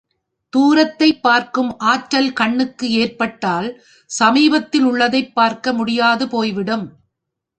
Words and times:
தூரத்தைப் 0.53 1.21
பார்க்கும் 1.21 1.77
ஆற்றல் 1.79 2.33
கண்ணுக்கு 2.33 2.91
ஏற்பட்டால், 2.91 3.67
சமீபத்திலுள்ளதைப் 4.19 5.31
பார்க்க 5.33 5.73
முடியாது 5.73 6.27
போய்விடும். 6.27 6.87